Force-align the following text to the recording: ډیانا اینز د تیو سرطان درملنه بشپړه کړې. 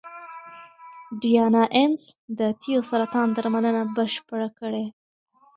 ډیانا 1.21 1.63
اینز 1.75 2.01
د 2.39 2.41
تیو 2.61 2.81
سرطان 2.89 3.27
درملنه 3.37 3.81
بشپړه 3.95 4.49
کړې. 4.59 4.85